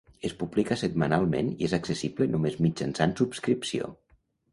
[0.27, 3.91] Es publica setmanalment i és accessible només mitjançant subscripció.